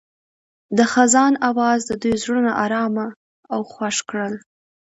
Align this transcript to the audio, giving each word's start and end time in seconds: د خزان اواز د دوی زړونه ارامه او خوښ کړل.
د 0.77 0.79
خزان 0.91 1.33
اواز 1.49 1.79
د 1.85 1.91
دوی 2.01 2.15
زړونه 2.23 2.51
ارامه 2.63 3.07
او 3.53 3.59
خوښ 3.71 3.97
کړل. 4.09 4.33